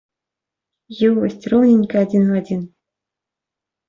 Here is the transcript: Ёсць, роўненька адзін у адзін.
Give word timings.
Ёсць, 1.09 1.45
роўненька 1.53 1.95
адзін 2.05 2.23
у 2.31 2.39
адзін. 2.39 2.65